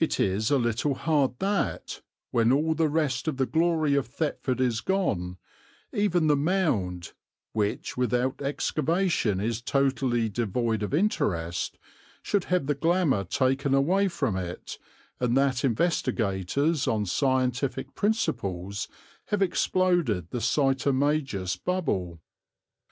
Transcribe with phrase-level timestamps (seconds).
[0.00, 4.62] It is a little hard that, when all the rest of the glory of Thetford
[4.62, 5.36] is gone,
[5.92, 7.12] even the Mound,
[7.52, 11.76] which without excavation is totally devoid of interest,
[12.22, 14.78] should have the glamour taken away from it
[15.20, 18.88] and that investigators on scientific principles
[19.26, 22.22] have exploded the Sitomagus bubble.